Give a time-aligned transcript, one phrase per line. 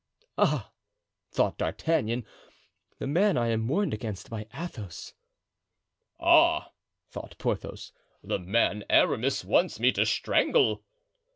[0.39, 0.71] "Ah!"
[1.29, 2.25] thought D'Artagnan,
[2.97, 5.13] "the man I am warned against by Athos."
[6.19, 6.71] "Ah!"
[7.11, 7.91] thought Porthos,
[8.23, 10.83] "the man Aramis wants me to strangle."